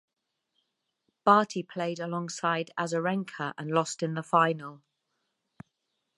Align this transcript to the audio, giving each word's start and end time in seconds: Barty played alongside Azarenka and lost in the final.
Barty 1.25 1.61
played 1.61 1.99
alongside 1.99 2.71
Azarenka 2.75 3.53
and 3.55 3.69
lost 3.69 4.01
in 4.01 4.15
the 4.15 4.23
final. 4.23 4.81